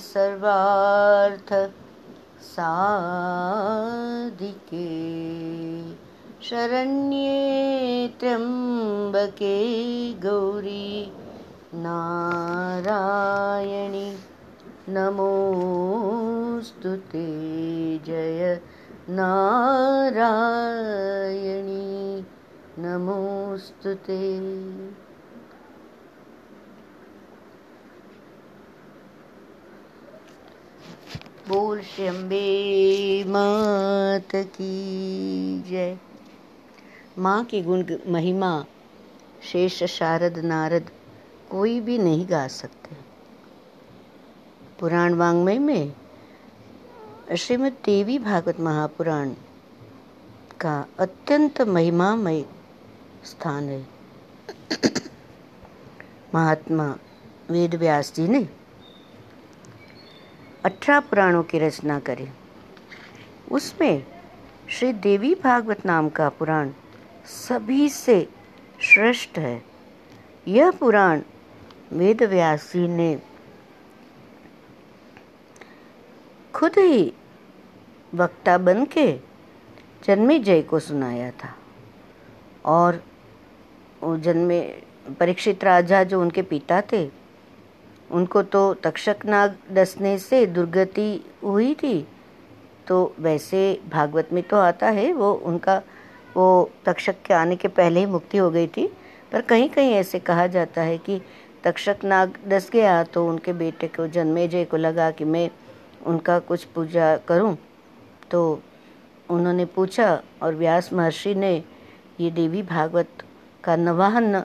सर्वार्थ 0.06 1.52
साधिके 2.52 4.88
शरण्ये 6.50 7.42
त्र्यम्बके 8.20 9.58
गौरी 10.26 10.90
नारायणि 11.86 14.08
नमोऽस्तु 14.96 16.92
ते 17.12 17.28
जय 18.08 18.42
नारायणी। 19.20 19.86
नमोऽस्तु 22.80 23.94
ते 23.94 24.16
बोल 31.50 31.82
शंबे 31.82 32.40
मात 33.24 34.36
की 34.36 35.62
जय। 35.70 35.98
माँ 37.18 37.44
की 37.44 37.62
गुण 37.62 37.84
महिमा, 38.08 38.66
शेष 39.44 39.84
शारद 39.84 40.38
नारद 40.38 40.90
कोई 41.52 41.80
भी 41.80 41.98
नहीं 41.98 42.26
गा 42.30 42.48
सकते। 42.48 42.96
पुराण 44.80 45.14
वांग्मय 45.14 45.60
में 45.60 45.94
श्रीमद 47.38 47.78
देवी 47.86 48.20
भागवत 48.20 48.60
महापुराण 48.60 49.34
का 50.62 50.88
अत्यंत 51.00 51.62
महिमामय 51.62 52.46
स्थान 53.26 53.70
है। 53.70 53.86
महात्मा 56.36 56.88
वेद 57.52 57.76
व्यास 57.76 58.14
जी 58.16 58.28
ने 58.28 58.48
अठारह 60.66 61.00
पुराणों 61.00 61.44
की 61.44 61.60
रचना 61.60 62.00
करी। 62.00 62.28
उसमें 63.52 64.06
श्री 64.70 64.92
देवी 64.94 65.34
भागवत 65.36 65.86
नाम 65.86 66.10
का 66.10 66.30
पुराण 66.30 66.72
सभी 67.26 67.90
से 67.90 68.28
श्रेष्ठ 68.82 69.38
है। 69.40 69.62
यह 70.48 70.72
पुराण 70.72 71.22
वेद 71.92 72.24
व्यास 72.24 72.72
जी 72.74 72.88
ने 72.88 73.18
खुद 76.54 76.78
ही 76.78 77.14
वक्ता 78.14 78.58
बन 78.58 78.86
के 78.86 79.12
जन्मे 80.06 80.40
जय 80.40 80.62
को 80.62 80.80
सुनाया 80.80 81.32
था 81.32 81.54
और 82.66 83.04
जन्मे 84.02 84.62
परीक्षित 85.20 85.64
राजा 85.64 86.04
जो 86.04 86.22
उनके 86.22 86.42
पिता 86.42 86.82
थे, 86.92 87.08
उनको 88.12 88.42
तो 88.44 88.74
तक्षक 88.74 89.26
नाग 89.26 89.56
डसने 89.72 90.18
से 90.20 90.46
दुर्गति 90.46 91.10
हुई 91.44 91.74
थी। 91.74 92.08
तो 92.88 93.14
वैसे 93.20 93.62
भागवत 93.92 94.30
में 94.34 94.42
तो 94.44 94.58
आता 94.58 94.90
है, 94.90 95.12
वो 95.14 95.32
उनका, 95.34 95.82
वो 96.36 96.72
तक्षक 96.86 97.22
के 97.26 97.34
आने 97.34 97.56
के 97.56 97.68
पहले 97.68 98.00
ही 98.00 98.06
मुक्ति 98.06 98.38
हो 98.38 98.50
गई 98.52 98.68
थी। 98.68 98.88
पर 99.32 99.42
कहीं 99.42 99.70
कहीं 99.70 99.94
ऐसे 99.94 100.20
कहा 100.20 100.48
जाता 100.48 100.82
है 100.82 100.98
कि 100.98 101.22
तक्षक 101.64 102.04
नाग 102.04 102.34
डस 102.48 102.70
गया 102.74 103.04
तो 103.04 103.28
उनके 103.28 103.54
बेटे 103.54 103.88
को 103.88 104.08
जन्मेजय 104.08 104.66
को 104.66 104.78
लगा 104.78 105.10
कि 105.12 105.26
मैं 105.26 105.50
उनका 106.06 106.40
कुछ 106.40 106.64
पूजा 106.66 107.16
करूँ। 107.18 107.56
तो 108.32 108.62
उन्होंने 109.30 109.66
पूछा 109.66 110.22
और 110.42 110.56
व्यास 110.56 110.92
महर्षि 110.94 111.34
ने, 111.36 111.64
ये 112.20 112.30
देवी 112.32 112.62
भागवत 112.64 113.24
का 113.66 113.76
नवाहन 113.76 114.44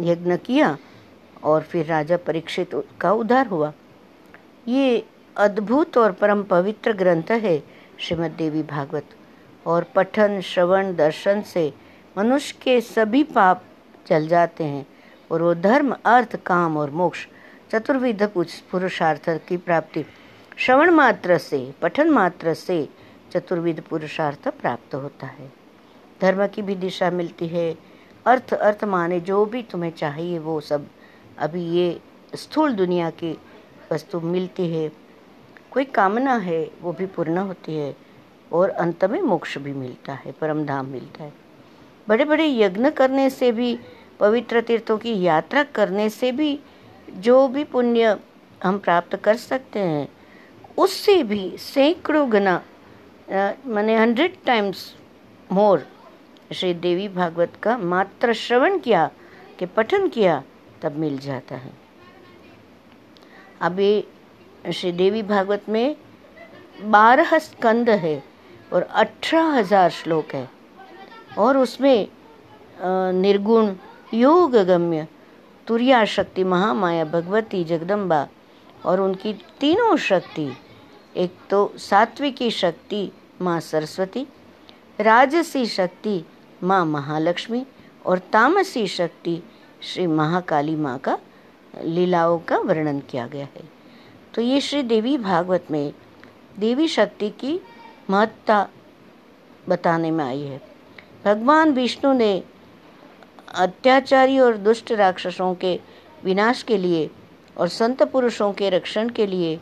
यज्ञ 0.00 0.36
किया 0.36 0.76
और 1.42 1.62
फिर 1.62 1.86
राजा 1.86 2.16
परीक्षित 2.16 2.70
का 3.00 3.12
उद्धार 3.12 3.46
हुआ। 3.46 3.72
ये 4.68 5.06
अद्भुत 5.36 5.98
और 5.98 6.12
परम 6.12 6.42
पवित्र 6.42 6.92
ग्रंथ 6.92 7.30
है 7.30 7.58
श्रीमद 7.98 8.30
देवी 8.30 8.62
भागवत। 8.62 9.04
और 9.66 9.84
पठन, 9.94 10.40
श्रवण, 10.40 10.94
दर्शन 10.94 11.42
से 11.42 11.72
मनुष्य 12.18 12.58
के 12.62 12.80
सभी 12.80 13.22
पाप 13.22 13.62
चल 14.06 14.28
जाते 14.28 14.64
हैं 14.64 14.86
और 15.30 15.42
वो 15.42 15.54
धर्म, 15.54 15.96
अर्थ, 16.04 16.36
काम 16.36 16.76
और 16.76 16.90
मोक्ष, 16.90 17.26
चतुर्विध 17.72 18.22
पुरुषार्थ 18.70 19.28
की 19.48 19.56
प्राप्ति, 19.56 20.04
श्रवण 20.56 20.90
मात्र 20.90 21.38
से, 21.38 21.74
पठन 21.82 22.10
मात्र 22.10 22.54
से 22.54 22.88
चतुर्विध 23.32 23.80
पुरुषार्थ 23.80 24.48
प्राप्त 24.48 24.94
होता 24.94 25.26
है। 25.26 25.52
धर्म 26.22 26.46
की 26.46 26.62
भी 26.62 26.74
दिशा 26.74 27.10
मिलती 27.10 27.46
है 27.46 27.74
अर्थ 28.26 28.52
अर्थ 28.54 28.84
माने 28.84 29.20
जो 29.20 29.44
भी 29.46 29.62
तुम्हें 29.62 29.90
चाहिए, 29.90 30.38
वो 30.38 30.60
सब 30.60 30.86
अभी 31.38 31.64
ये 31.70 32.00
स्थूल 32.34 32.72
दुनिया 32.74 33.10
की 33.12 33.32
वस्तु 33.92 34.20
मिलती 34.20 34.68
है। 34.70 34.88
कोई 35.70 35.84
कामना 35.84 36.34
है, 36.36 36.62
वो 36.82 36.92
भी 36.92 37.06
पूर्ण 37.06 37.38
होती 37.38 37.74
है 37.74 37.94
और 38.52 38.70
अंत 38.70 39.04
में 39.04 39.20
मोक्ष 39.22 39.56
भी 39.58 39.72
मिलता 39.72 40.12
है 40.14 40.32
परम 40.32 40.64
धाम 40.66 40.86
मिलता 40.86 41.24
है। 41.24 41.32
बड़े 42.08 42.24
बड़े 42.24 42.46
यज्ञ 42.48 42.90
करने 42.90 43.28
से 43.30 43.52
भी, 43.52 43.78
पवित्र 44.20 44.60
तीर्थों 44.60 44.98
की 44.98 45.20
यात्रा 45.22 45.62
करने 45.74 46.08
से 46.10 46.32
भी, 46.32 46.58
जो 47.10 47.46
भी 47.48 47.64
पुण्य 47.64 48.16
हम 48.64 48.78
प्राप्त 48.78 49.16
कर 49.16 49.36
सकते 49.36 49.78
हैं, 49.78 50.08
उससे 50.78 51.22
भी 51.22 51.56
सैकड़ों 51.58 52.30
गुना 52.30 52.62
मैंने 53.30 53.96
hundred 53.96 54.36
times 54.46 54.94
more 55.52 55.86
Shri 56.50 56.72
Devi 56.74 57.06
Bhagavat 57.08 57.52
का 57.62 57.76
मात्र 57.78 58.32
श्रवण 58.32 58.78
किया 58.78 59.10
कि 59.58 59.66
पठन 59.66 60.08
किया, 60.08 60.42
तब 60.82 60.96
मिल 60.96 61.18
जाता 61.18 61.56
है। 61.56 61.72
अभी 63.60 64.04
श्री 64.72 64.92
देवी 64.92 65.22
भागवत 65.22 65.68
में 65.68 65.96
बारह 66.82 67.38
स्कंद 67.38 67.90
है 67.90 68.22
और 68.72 68.82
अठारह 68.82 69.56
हज़ार 69.56 69.90
श्लोक 69.90 70.34
है 70.34 70.48
और 71.38 71.56
उसमें 71.56 72.08
निर्गुण, 73.14 73.74
योग 74.14 74.56
गम्य, 74.56 75.06
तुरिया 75.66 76.04
शक्ति, 76.06 76.44
महामाया, 76.44 77.04
भगवती, 77.06 77.64
जगदम्बा 77.64 78.26
और 78.84 79.00
उनकी 79.00 79.32
तीनों 79.60 79.96
शक्ति, 79.98 80.48
एक 81.16 81.36
तो 81.50 81.72
सात्विकी 81.78 82.50
शक्ति, 82.52 83.10
माँ 83.42 83.58
सरस्वती, 83.62 84.26
राजसी 85.00 85.66
शक्ति 85.66 86.24
माँ 86.62 86.84
महालक्ष्मी 86.86 87.64
और 88.06 88.18
तामसी 88.32 88.86
शक्ति 88.86 89.42
श्री 89.82 90.06
महाकाली 90.06 90.76
माँ 90.76 90.98
का 90.98 91.18
लीलाओं 91.84 92.38
का 92.38 92.58
वर्णन 92.58 93.00
किया 93.00 93.26
गया 93.26 93.46
है। 93.56 93.68
तो 94.34 94.42
ये 94.42 94.60
श्री 94.60 94.82
देवी 94.82 95.16
भागवत 95.18 95.66
में 95.70 95.92
देवी 96.58 96.88
शक्ति 96.88 97.30
की 97.30 97.60
महत्ता 98.10 98.68
बताने 99.68 100.10
में 100.10 100.24
आई 100.24 100.40
है। 100.40 100.60
भगवान 101.24 101.72
विष्णु 101.72 102.12
ने 102.12 102.42
अत्याचारी 103.54 104.38
और 104.38 104.56
दुष्ट 104.56 104.92
राक्षसों 104.92 105.54
के 105.54 105.78
विनाश 106.24 106.62
के 106.62 106.78
लिए 106.78 107.10
और 107.56 107.68
संत 107.68 108.02
पुरुषों 108.02 108.52
के 108.52 108.70
रक्षण 108.70 109.08
के 109.08 109.26
लिए 109.26 109.58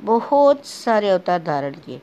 बहुत 0.00 0.66
सारे 0.66 1.08
अवतार 1.08 1.42
धारण 1.42 1.74
किए 1.74 2.00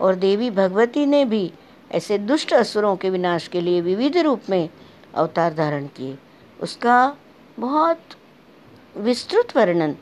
और 0.00 0.14
देवी 0.14 0.50
भगवती 0.50 1.06
ने 1.06 1.24
भी 1.24 1.52
ऐसे 1.90 2.18
दुष्ट 2.18 2.52
असुरों 2.54 2.94
के 2.96 3.10
विनाश 3.10 3.46
के 3.48 3.60
लिए 3.60 3.80
विविध 3.80 4.16
रूप 4.18 4.50
में 4.50 4.68
अवतार 5.14 5.54
धारण 5.54 5.86
किए। 5.86 6.18
उसका 6.60 7.16
बहुत 7.58 8.16
विस्तृत 8.96 9.56
वर्णन 9.56 9.94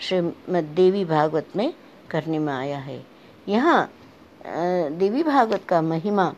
श्रीमद 0.00 0.72
देवी 0.76 1.04
भागवत 1.04 1.56
में 1.56 1.72
करने 2.10 2.38
में 2.38 2.52
आया 2.52 2.78
है। 2.78 3.02
यहाँ 3.48 3.90
देवी 4.92 5.22
भागवत 5.22 5.64
का 5.68 5.80
महिमा 5.82 6.32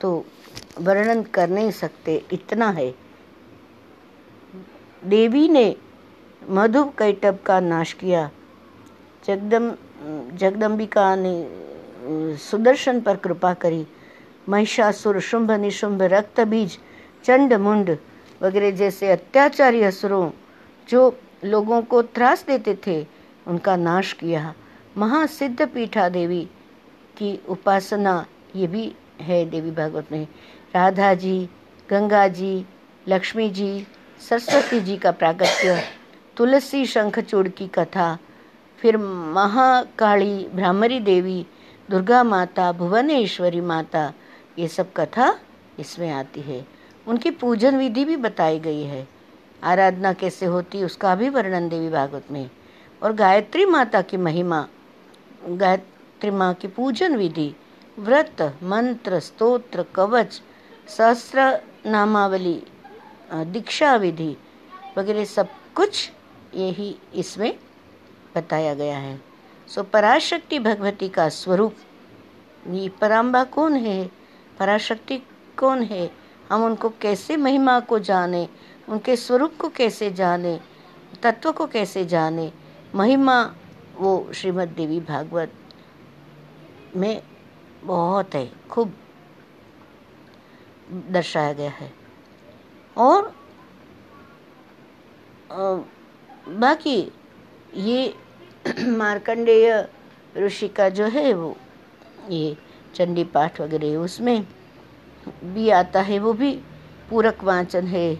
तो 0.00 0.24
वर्णन 0.80 1.22
कर 1.34 1.48
नहीं 1.48 1.70
सकते, 1.70 2.16
इतना 2.32 2.68
है। 2.70 2.90
देवी 5.02 5.48
ने 5.48 5.74
मधु 6.42 6.84
कैटब 6.98 7.38
का 7.46 7.58
नाश 7.60 7.92
किया। 7.92 8.30
जगदम, 9.24 9.70
जगदम्बिका 10.32 11.14
ने 11.16 11.34
सुदर्शन 12.40 13.00
पर 13.00 13.16
कृपा 13.16 13.52
करी। 13.54 13.86
महिषासुर, 14.48 15.20
शुंभ 15.20 15.50
निशुंभ, 15.50 16.02
रक्त 16.02 16.40
बीज, 16.40 16.78
चंड 17.24 17.52
मुंड 17.54 17.96
वगैरह 18.42 18.70
जैसे 18.70 19.10
अत्याचारी 19.12 19.82
असुरों 19.82 20.30
जो 20.88 21.18
लोगों 21.44 21.80
को 21.82 22.02
त्रास 22.02 22.44
देते 22.46 22.78
थे, 22.86 23.06
उनका 23.46 23.76
नाश 23.76 24.12
किया। 24.12 24.54
महासिद्ध 24.96 25.68
पीठा 25.68 26.08
देवी 26.08 26.40
की 27.16 27.38
उपासना 27.48 28.24
ये 28.56 28.66
भी 28.66 28.92
है, 29.20 29.44
देवी 29.50 29.70
भागवत 29.70 30.12
में। 30.12 30.26
राधा 30.74 31.14
जी, 31.14 31.48
गंगा 31.90 32.26
जी, 32.28 32.64
लक्ष्मी 33.08 33.48
जी, 33.50 33.86
सरस्वती 34.20 34.80
जी 34.80 34.96
का 34.96 35.10
प्रागत्य, 35.10 35.82
तुलसी 36.36 36.84
शंखचूड़ 36.86 37.48
की 37.48 37.66
कथा, 37.68 38.18
फिर 38.78 38.96
महाकाली 38.96 40.46
भ्रामरी 40.54 41.00
देवी 41.00 41.44
दुर्गा 41.90 42.22
माता, 42.24 42.72
भुवनेश्वरी 42.72 43.60
माता, 43.60 44.12
ये 44.58 44.68
सब 44.68 44.92
कथा 44.92 45.38
इसमें 45.78 46.10
आती 46.10 46.40
है। 46.40 46.66
उनकी 47.06 47.30
पूजन 47.30 47.76
विधि 47.76 48.04
भी 48.04 48.16
बताई 48.16 48.60
गई 48.60 48.82
है। 48.82 49.08
आराधना 49.62 50.12
कैसे 50.12 50.46
होती, 50.46 50.82
उसका 50.84 51.14
भी 51.14 51.28
वर्णन 51.28 51.68
देवी 51.68 51.88
भागवत 51.88 52.30
में। 52.30 52.50
और 53.02 53.12
गायत्री 53.12 53.64
माता 53.64 54.02
की 54.02 54.16
महिमा, 54.16 54.66
गायत्री 55.48 56.30
माँ 56.30 56.54
की 56.54 56.68
पूजन 56.68 57.16
विधि, 57.16 57.54
व्रत, 57.98 58.58
मंत्र, 58.62 59.20
स्तोत्र, 59.20 59.82
कवच 59.82 60.42
सहस्त्र 60.88 61.60
नामावली 61.86 62.62
दीक्षा 63.32 63.96
विधि, 63.96 64.36
वगैरह 64.98 65.24
सब 65.24 65.48
कुछ 65.74 66.10
यही 66.54 66.96
इसमें 67.14 67.58
बताया 68.36 68.74
गया 68.74 68.98
है। 68.98 69.31
सो 69.72 69.82
पराशक्ति 69.82 70.58
भगवती 70.58 71.08
का 71.08 71.28
स्वरूप। 71.28 71.76
ये 72.68 72.88
पराम्बा 73.00 73.42
कौन 73.44 73.76
है? 73.76 74.04
पराशक्ति 74.58 75.16
कौन 75.58 75.82
है? 75.82 76.10
हम 76.50 76.64
उनको 76.64 76.88
कैसे 77.00 77.36
महिमा 77.36 77.78
को 77.80 77.98
जाने? 78.00 78.48
उनके 78.88 79.16
स्वरूप 79.16 79.56
को 79.60 79.68
कैसे 79.68 80.10
जाने? 80.10 80.58
तत्व 81.22 81.52
को 81.52 81.66
कैसे 81.66 82.04
जाने? 82.04 82.52
महिमा, 82.94 83.42
वो 83.96 84.32
श्रीमद 84.34 84.68
देवी 84.68 85.00
भागवत 85.00 85.52
में 86.96 87.22
बहुत 87.84 88.34
है, 88.34 88.50
खूब 88.70 88.94
दर्शाया 91.10 91.52
गया 91.52 91.70
है। 91.70 91.92
और 92.96 93.34
बाकी 96.48 97.00
ये 97.74 98.14
मार्कंडेय 98.98 99.88
ऋषि 100.36 100.68
का 100.68 100.88
जो 100.88 101.06
है 101.06 101.32
वो, 101.34 101.56
ये 102.30 102.56
चंडी 102.94 103.24
पाठ 103.24 103.60
वगैरह 103.60 103.96
उसमें 103.96 104.46
भी 105.44 105.68
आता 105.70 106.00
है, 106.00 106.18
वो 106.18 106.32
भी 106.32 106.52
पूरक 107.10 107.42
वाचन 107.44 107.86
है, 107.86 108.12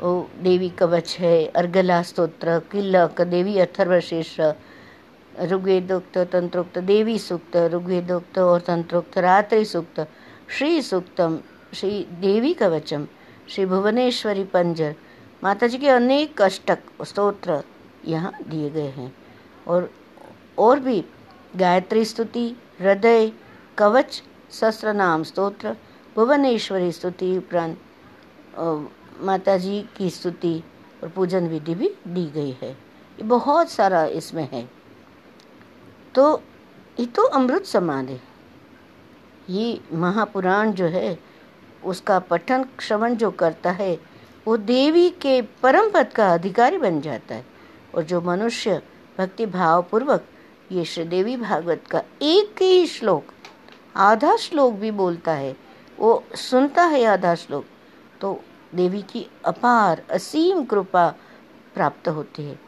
वो 0.00 0.30
देवी 0.42 0.68
कवच 0.68 1.16
है 1.20 1.46
अर्गला 1.56 2.00
स्त्रोत्र 2.02 2.58
किलक 2.72 3.20
देवी 3.20 3.58
अथर्वशेष, 3.58 4.38
ऋग्वेदोक्त, 5.42 6.18
तंत्रोक्त, 6.32 6.78
देवी 6.78 7.18
सूक्त, 7.18 7.56
ऋग्वेदोक्त 7.72 8.38
और 8.38 8.60
तंत्रोक्त, 8.60 9.18
रात्रि 9.18 9.64
सूक्त, 9.64 10.00
श्री 10.48 10.82
सूक्तम, 10.82 11.38
श्री 11.74 12.06
देवी 12.20 12.52
कवचम, 12.54 13.06
श्री 13.48 13.66
भुवनेश्वरी 13.66 14.44
पंजर 14.44 14.94
माता 15.44 15.66
जी 15.66 15.78
के 15.78 15.88
अनेक 15.88 16.42
अष्टक 16.42 17.04
स्त्रोत्र 17.04 17.62
यहाँ 18.06 18.32
दिए 18.48 18.70
गए 18.70 18.88
हैं। 18.88 19.12
और 19.66 19.90
और 20.58 20.80
भी 20.80 21.04
गायत्री 21.56 22.04
स्तुति, 22.04 22.56
हृदय, 22.80 23.32
कवच 23.78 24.22
सहस्त्र 24.50 24.92
नाम 24.92 25.22
स्त्रोत्र 25.22 25.76
भुवनेश्वरी 26.16 26.92
स्तुति 26.92 27.36
उपरांत 27.38 27.78
माता 29.20 29.56
जी 29.56 29.88
की 29.96 30.10
स्तुति 30.10 30.62
और 31.02 31.08
पूजन 31.08 31.48
विधि 31.48 31.74
भी 31.74 31.88
दी 32.08 32.26
गई 32.26 32.56
है। 32.62 32.70
ये 32.70 33.22
बहुत 33.22 33.70
सारा 33.70 34.04
इसमें 34.04 34.48
है। 34.52 34.70
तो 36.14 36.42
ये 37.00 37.06
तो 37.06 37.22
अमृत 37.22 37.64
समान 37.64 38.08
है। 38.08 38.20
ये 39.50 39.80
महापुराण 39.92 40.72
जो 40.72 40.84
है, 40.84 41.18
उसका 41.84 42.18
पठन, 42.18 42.66
श्रवण 42.80 43.14
जो 43.14 43.30
करता 43.30 43.70
है, 43.70 43.98
वो 44.46 44.56
देवी 44.56 45.10
के 45.10 45.42
परम 45.42 45.90
पद 45.90 46.12
का 46.12 46.34
अधिकारी 46.34 46.78
बन 46.78 47.00
जाता 47.00 47.34
है। 47.34 47.46
और 47.94 48.02
जो 48.02 48.20
मनुष्य 48.20 48.82
भक्ति 49.18 49.46
भाव 49.46 49.82
पूर्वक 49.82 50.24
ये 50.72 50.84
श्री 50.84 51.04
देवी 51.04 51.36
भागवत 51.36 51.82
का 51.90 52.02
एक 52.22 52.62
ही 52.62 52.86
श्लोक, 52.86 53.24
आधा 53.96 54.36
श्लोक 54.36 54.74
भी 54.74 54.90
बोलता 54.90 55.32
है, 55.32 55.54
वो 55.98 56.22
सुनता 56.34 56.84
है 56.84 57.04
आधा 57.04 57.34
श्लोक 57.34 57.64
तो 58.20 58.40
देवी 58.74 59.02
की 59.02 59.26
अपार 59.44 60.02
असीम 60.10 60.64
कृपा 60.64 61.08
प्राप्त 61.74 62.08
होती 62.08 62.42
है 62.42 62.58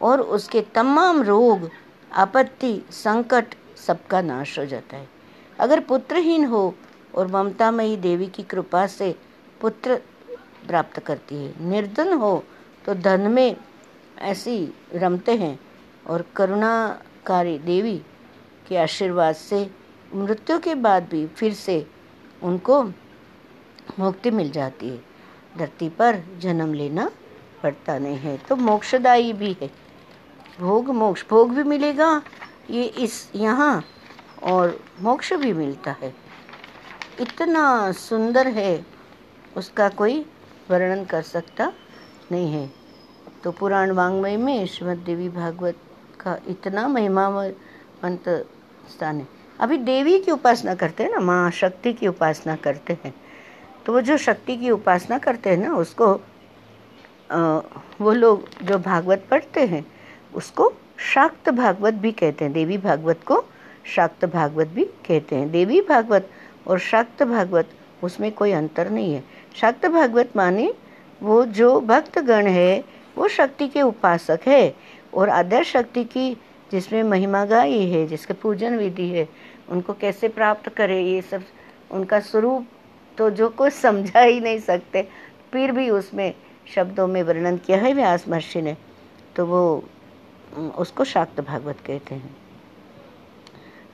और 0.00 0.20
उसके 0.20 0.60
तमाम 0.74 1.22
रोग, 1.22 1.68
आपत्ति, 2.12 2.82
संकट 2.92 3.54
सबका 3.86 4.20
नाश 4.22 4.58
हो 4.58 4.64
जाता 4.66 4.96
है। 4.96 5.08
अगर 5.58 5.80
पुत्रहीन 5.80 6.44
हो 6.44 6.74
और 7.14 7.26
ममतामयी 7.26 7.96
देवी 7.98 8.26
की 8.26 8.42
कृपा 8.42 8.86
से 8.88 9.14
पुत्र 9.60 9.96
प्राप्त 10.68 10.98
करती 10.98 11.36
है, 11.36 11.54
निर्धन 11.60 12.12
हो 12.12 12.42
तो 12.86 12.94
धन 12.94 13.30
में 13.30 13.56
ऐसी 14.20 14.72
रमते 14.94 15.34
हैं 15.36 15.58
और 16.10 16.24
करुणाकारी 16.36 17.58
देवी 17.58 17.96
के 18.68 18.76
आशीर्वाद 18.76 19.34
से 19.34 19.68
मृत्यु 20.14 20.58
के 20.58 20.74
बाद 20.76 21.08
भी 21.10 21.26
फिर 21.28 21.52
से 21.54 21.84
उनको 22.42 22.82
मुक्ति 23.98 24.30
मिल 24.30 24.50
जाती 24.50 24.88
है। 24.88 24.98
धरती 25.58 25.88
पर 25.88 26.22
जन्म 26.38 26.72
लेना 26.74 27.10
पड़ता 27.62 27.98
नहीं 27.98 28.16
है 28.16 28.36
तो 28.48 28.56
मोक्षदायी 28.56 29.32
भी 29.32 29.56
है। 29.60 29.70
भोग 30.60 30.88
मोक्ष, 30.90 31.24
भोग 31.30 31.54
भी 31.54 31.62
मिलेगा, 31.64 32.22
ये 32.70 32.84
इस 32.84 33.30
यहाँ 33.36 33.82
और 34.42 34.78
मोक्ष 35.00 35.32
भी 35.34 35.52
मिलता 35.52 35.94
है। 36.02 36.12
इतना 37.20 37.92
सुंदर 37.92 38.48
है, 38.48 38.84
उसका 39.56 39.88
कोई 39.90 40.20
वर्णन 40.70 41.04
कर 41.04 41.22
सकता 41.22 41.72
नहीं 42.32 42.52
है। 42.52 42.70
तो 43.44 43.50
पुराण 43.50 43.90
वांग्मय 43.90 44.36
में 44.36 44.66
श्रीमद 44.66 44.98
देवी 44.98 45.28
भागवत 45.28 45.76
का 46.20 46.38
इतना 46.48 46.86
महिमावंत 46.88 48.28
स्थान 48.90 49.16
है। 49.16 49.26
अभी 49.60 49.76
देवी 49.78 50.18
की 50.20 50.30
उपासना 50.30 50.74
करते 50.74 51.04
हैं 51.04 51.10
ना 51.10 51.20
माँ 51.20 51.50
शक्ति 51.50 51.92
की 51.92 52.06
उपासना 52.08 52.56
करते 52.56 52.96
हैं। 53.04 53.14
तो 53.86 53.92
वो 53.92 54.00
जो 54.00 54.16
शक्ति 54.18 54.56
की 54.56 54.70
उपासना 54.70 55.18
करते 55.18 55.50
हैं 55.50 55.56
ना 55.58 55.74
उसको 55.76 56.12
आ, 57.30 57.60
वो 58.00 58.12
लोग 58.12 58.48
जो 58.62 58.78
भागवत 58.78 59.24
पढ़ते 59.30 59.64
हैं 59.66 59.84
उसको 60.34 60.72
शाक्त 61.04 61.48
भागवत 61.50 61.94
भी 61.94 62.12
कहते 62.12 62.44
हैं। 62.44 62.52
देवी 62.52 62.78
भागवत 62.78 63.20
को 63.26 63.44
शाक्त 63.86 64.24
भागवत 64.24 64.68
भी 64.68 64.84
कहते 65.06 65.36
हैं। 65.36 65.50
देवी 65.50 65.80
भागवत 65.80 66.30
और 66.66 66.78
शाक्त 66.80 67.22
भागवत 67.22 67.68
उसमें 68.02 68.30
कोई 68.32 68.52
अंतर 68.52 68.90
नहीं 68.90 69.14
है। 69.14 69.22
शाक्त 69.56 69.86
भागवत 69.86 70.36
माने 70.36 70.72
वो 71.22 71.44
जो 71.44 71.80
भक्तगण 71.82 72.46
है 72.46 72.84
वो 73.16 73.28
शक्ति 73.28 73.68
के 73.68 73.82
उपासक 73.82 74.40
है। 74.46 74.74
और 75.14 75.28
आदर 75.28 75.64
शक्ति 75.64 76.04
की 76.04 76.36
जिसमें 76.72 77.02
महिमा 77.02 77.44
गाई 77.44 77.86
है, 77.90 78.06
जिसके 78.06 78.34
पूजन 78.34 78.76
विधि 78.76 79.08
है, 79.08 79.28
उनको 79.68 79.92
कैसे 79.92 80.28
प्राप्त 80.28 80.68
करे 80.68 81.02
ये 81.02 81.22
सब? 81.22 81.42
उनका 81.90 82.20
स्वरूप 82.20 82.66
तो 83.18 83.30
जो 83.30 83.48
कुछ 83.48 83.72
समझा 83.72 84.20
ही 84.20 84.40
नहीं 84.40 84.58
सकते, 84.58 85.08
फिर 85.52 85.72
भी 85.72 85.90
उसमें 85.90 86.34
शब्दों 86.74 87.06
में 87.06 87.22
वर्णन 87.22 87.56
किया 87.56 87.78
है 87.78 87.92
व्यास 87.92 88.28
महर्षि 88.28 88.62
ने। 88.62 88.76
तो 89.36 89.46
वो 89.46 89.84
उसको 90.78 91.04
शाक्त 91.04 91.40
भागवत 91.40 91.76
कहते 91.86 92.14
हैं। 92.14 92.36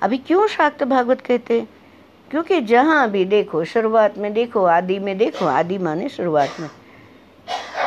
अभी 0.02 0.18
क्यों 0.18 0.46
शाक्त 0.46 0.84
भागवत 0.84 1.20
कहते 1.20 1.60
हैं? 1.60 1.68
क्योंकि 2.30 2.60
जहाँ 2.60 3.10
भी 3.10 3.24
देखो, 3.24 3.64
शुरुआत 3.64 4.18
में 4.18 4.32
देखो, 4.32 4.64
आदि 4.64 4.98
में 4.98 5.18
देखो, 5.18 5.46
आदि 5.46 5.78
माने 5.78 6.08
शुरुआत 6.08 6.56
में। 6.60 6.68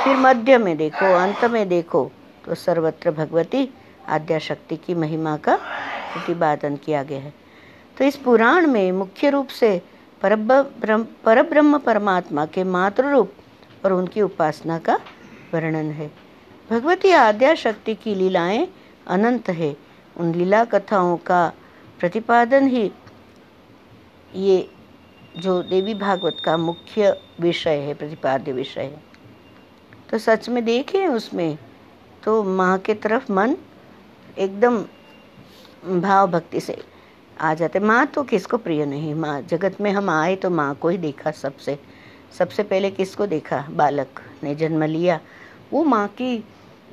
फिर 0.03 0.17
मध्य 0.17 0.57
में 0.57 0.77
देखो, 0.77 1.13
अंत 1.15 1.45
में 1.45 1.69
देखो 1.69 2.11
तो 2.49 2.55
सर्वत्र 2.55 3.11
भगवती 3.11 3.67
आद्याशक्ति 4.09 4.75
की 4.77 4.93
महिमा 4.95 5.35
का 5.37 5.55
प्रतिपादन 5.55 6.75
किया 6.75 7.01
गया 7.03 7.19
है। 7.19 7.33
तो 7.97 8.05
इस 8.05 8.15
पुराण 8.17 8.67
में 8.67 8.91
मुख्य 8.91 9.29
रूप 9.29 9.47
से 9.49 9.81
पर 10.21 10.35
ब्रह्म 10.35 11.77
परमात्मा 11.79 12.45
के 12.45 12.63
मातृ 12.65 13.11
रूप 13.11 13.33
और 13.85 13.93
उनकी 13.93 14.21
उपासना 14.21 14.77
का 14.79 14.95
वर्णन 15.53 15.91
है। 15.91 16.09
भगवती 16.69 17.11
आद्या 17.11 17.53
शक्ति 17.55 17.95
की 17.95 18.15
लीलाएँ 18.15 18.67
अनंत 19.07 19.49
है। 19.51 19.75
उन 20.15 20.33
लीला 20.35 20.63
कथाओं 20.65 21.15
का 21.21 21.45
प्रतिपादन 21.99 22.67
ही 22.67 22.91
ये 24.33 24.69
जो 25.37 25.61
देवी 25.63 25.93
भागवत 25.93 26.37
का 26.45 26.57
मुख्य 26.57 27.15
विषय 27.39 27.77
है, 27.77 27.93
प्रतिपाद्य 27.93 28.51
विषय 28.51 28.81
है। 28.81 29.01
तो 30.09 30.17
सच 30.17 30.49
में 30.49 30.63
देखें 30.65 31.07
उसमें 31.07 31.57
तो 32.23 32.41
माँ 32.43 32.77
के 32.77 32.93
तरफ़ 32.93 33.31
मन 33.31 33.55
एकदम 34.37 34.77
भाव 36.01 36.27
भक्ति 36.31 36.59
से 36.59 36.77
आ 37.37 37.53
जाते 37.53 37.79
माँ 37.79 38.05
तो 38.05 38.23
किसको 38.23 38.57
प्रिय 38.57 38.85
नहीं? 38.85 39.13
माँ, 39.15 39.41
जगत 39.41 39.79
में 39.81 39.91
हम 39.91 40.09
आए 40.09 40.35
तो 40.35 40.49
माँ 40.49 40.73
को 40.75 40.89
ही 40.89 40.97
देखा 40.97 41.31
सबसे। 41.31 41.77
सबसे 42.37 42.63
पहले 42.63 42.89
किसको 42.91 43.25
देखा? 43.27 43.65
बालक 43.69 44.21
ने 44.43 44.55
जन्म 44.55 44.83
लिया। 44.83 45.19
वो 45.71 45.83
माँ 45.83 46.07
की 46.21 46.43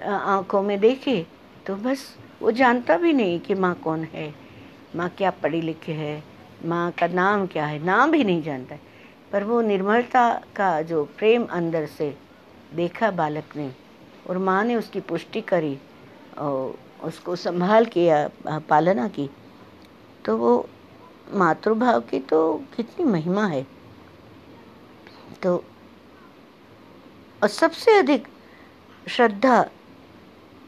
आँखों 0.05 0.63
में 0.63 0.79
देखे 0.81 1.25
तो 1.67 1.75
बस 1.77 2.07
वो 2.43 2.51
जानता 2.53 2.97
भी 2.99 3.13
नहीं 3.13 3.39
कि 3.41 3.55
माँ 3.55 3.75
कौन 3.85 4.05
है। 4.05 4.33
माँ 4.97 5.09
क्या 5.19 5.31
पढ़ी 5.43 5.61
लिखी 5.61 5.93
है? 5.93 6.23
माँ 6.65 6.91
का 6.99 7.07
नाम 7.07 7.47
क्या 7.47 7.67
है? 7.67 7.85
नाम 7.85 8.11
भी 8.11 8.23
नहीं 8.25 8.43
जानता 8.43 8.77
पर 9.33 9.45
वो 9.45 9.61
निर्मलता 9.61 10.31
का 10.57 10.81
जो 10.83 11.05
प्रेम 11.19 11.45
अंदर 11.51 11.87
से 11.87 12.15
देखा 12.75 13.11
बालक 13.11 13.57
ने 13.57 13.71
और 14.27 14.39
माँ 14.39 14.63
ने 14.65 14.77
उसकी 14.77 15.01
पुष्टि 15.03 15.41
करी 15.41 15.77
और 16.39 16.79
उसको 17.05 17.37
संभाल 17.37 17.85
किया, 17.87 18.29
पालना 18.47 19.09
की। 19.09 19.29
तो 20.25 20.37
वो 20.37 20.69
मातृभाव 21.35 22.01
की 22.01 22.19
तो 22.21 22.41
कितनी 22.77 23.05
महिमा 23.05 23.47
है। 23.47 23.67
तो 25.43 25.57
और 27.43 27.49
सबसे 27.49 27.99
अधिक 27.99 28.29
श्रद्धा 29.07 29.65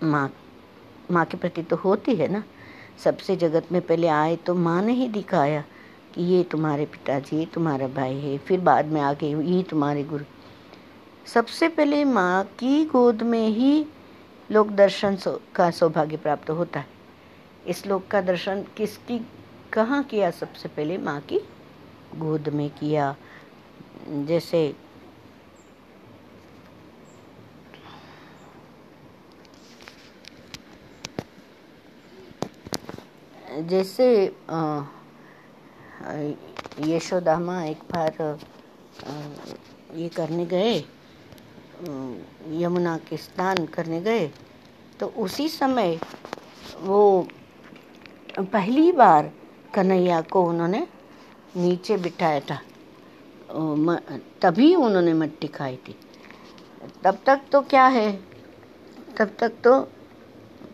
माँ 0.02 0.30
माँ 1.10 1.24
के 1.24 1.36
प्रति 1.36 1.62
तो 1.62 1.76
होती 1.76 2.14
है 2.14 2.28
ना। 2.28 2.42
सबसे 3.04 3.36
जगत 3.36 3.72
में 3.72 3.80
पहले 3.82 4.08
आए 4.08 4.36
तो 4.36 4.54
माँ 4.54 4.80
ने 4.82 4.92
ही 4.92 5.08
दिखाया 5.08 5.62
कि 6.14 6.22
ये 6.24 6.42
तुम्हारे 6.42 6.84
पिताजी, 6.86 7.36
ये 7.36 7.46
तुम्हारा 7.46 7.86
भाई 7.88 8.14
है। 8.14 8.36
फिर 8.38 8.60
बाद 8.60 8.86
में 8.86 9.00
आगे 9.00 9.28
ये 9.28 9.62
तुम्हारे 9.62 10.02
गुरु। 10.04 10.24
सबसे 11.28 11.68
पहले 11.68 12.04
माँ 12.04 12.44
की 12.58 12.84
गोद 12.84 13.22
में 13.22 13.48
ही 13.48 13.86
लोक 14.50 14.68
दर्शन 14.72 15.16
का 15.54 15.70
सौभाग्य 15.70 16.16
प्राप्त 16.16 16.50
होता 16.50 16.80
है। 16.80 16.86
इस 17.66 17.86
लोक 17.86 18.06
का 18.10 18.20
दर्शन 18.20 18.62
किसकी, 18.76 19.18
कहाँ 19.72 20.02
किया 20.04 20.30
सबसे 20.30 20.68
पहले? 20.68 20.98
माँ 20.98 21.20
की 21.22 21.40
गोद 22.16 22.48
में 22.48 22.68
किया। 22.70 23.14
जैसे 24.08 24.74
जैसे 33.68 34.06
यशोदा 36.86 37.38
माँ 37.38 37.64
एक 37.66 37.82
बार 37.92 38.38
ये 39.94 40.08
करने 40.08 40.46
गए। 40.46 40.78
यमुना 42.60 42.96
के 43.08 43.16
स्नान 43.16 43.66
करने 43.66 44.00
गए 44.00 44.30
तो 45.00 45.06
उसी 45.06 45.48
समय 45.48 45.98
वो 46.80 47.28
पहली 48.38 48.92
बार 48.92 49.30
कन्हैया 49.74 50.20
को 50.20 50.44
उन्होंने 50.44 50.86
नीचे 51.56 51.96
बिठाया 51.96 52.40
था। 52.40 52.60
तभी 54.42 54.74
उन्होंने 54.74 55.12
मट्टी 55.12 55.46
खाई 55.46 55.76
थी। 55.76 55.94
तब 57.04 57.18
तक 57.26 57.40
तो 57.52 57.60
क्या 57.60 57.86
है? 57.86 58.12
तब 59.18 59.36
तक 59.38 59.52
तो 59.64 59.80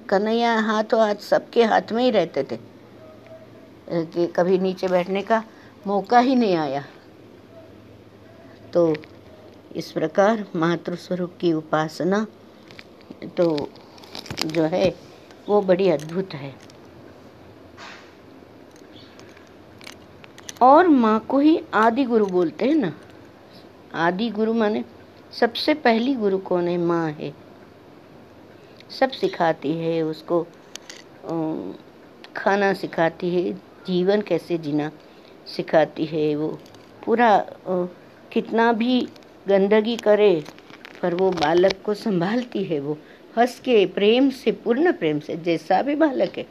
कन्हैया 0.08 0.58
हाथों 0.60 1.00
हाथ 1.00 1.14
सबके 1.14 1.64
हाथ 1.64 1.92
में 1.92 2.02
ही 2.04 2.10
रहते 2.10 2.42
थे। 2.42 2.58
कि 3.88 4.26
कभी 4.26 4.58
नीचे 4.58 4.88
बैठने 4.88 5.22
का 5.22 5.42
मौका 5.86 6.18
ही 6.18 6.34
नहीं 6.34 6.56
आया। 6.56 6.84
तो 8.72 8.94
इस 9.76 9.90
प्रकार 9.92 10.44
मातृस्वरूप 10.56 11.32
की 11.40 11.52
उपासना 11.52 12.26
तो 13.36 13.46
जो 14.46 14.62
है, 14.64 14.94
वो 15.48 15.60
बड़ी 15.62 15.88
अद्भुत 15.90 16.34
है। 16.34 16.54
और 20.62 20.88
माँ 20.88 21.18
को 21.20 21.38
ही 21.38 21.60
आदि 21.74 22.04
गुरु 22.04 22.26
बोलते 22.26 22.64
हैं 22.64 22.74
ना। 22.74 22.92
आदि 23.94 24.28
गुरु 24.30 24.52
माने 24.54 24.84
सबसे 25.32 25.74
पहली 25.76 26.14
गुरु 26.14 26.38
कौन 26.40 26.68
है? 26.68 26.76
माँ 26.78 27.10
है। 27.10 27.32
सब 28.90 29.10
सिखाती 29.10 29.72
है 29.72 30.00
उसको 30.02 30.42
खाना 32.36 32.72
सिखाती 32.74 33.34
है, 33.34 33.52
जीवन 33.86 34.20
कैसे 34.22 34.58
जीना 34.58 34.90
सिखाती 35.46 36.04
है 36.04 36.34
वो। 36.36 36.48
पूरा 37.04 37.38
कितना 38.32 38.72
भी 38.72 39.08
गंदगी 39.48 39.96
करे, 39.96 40.44
पर 41.02 41.14
वो 41.14 41.30
बालक 41.30 41.80
को 41.84 41.94
संभालती 41.94 42.62
है 42.64 42.78
वो। 42.80 42.98
हंस 43.38 43.58
के, 43.60 43.84
प्रेम 43.86 44.30
से, 44.30 44.52
पूर्ण 44.54 44.92
प्रेम 44.92 45.20
से, 45.20 45.36
जैसा 45.36 45.80
भी 45.82 45.94
बालक 45.94 46.38
है, 46.38 46.46